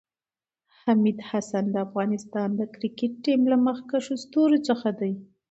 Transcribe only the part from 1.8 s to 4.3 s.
افغانستان د کريکټ ټیم له مخکښو